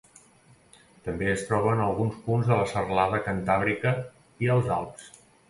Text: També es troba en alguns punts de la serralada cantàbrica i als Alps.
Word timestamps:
També 1.07 1.27
es 1.33 1.43
troba 1.49 1.73
en 1.77 1.83
alguns 1.87 2.17
punts 2.23 2.49
de 2.53 2.57
la 2.61 2.65
serralada 2.73 3.21
cantàbrica 3.29 3.95
i 4.47 4.53
als 4.57 4.75
Alps. 4.81 5.09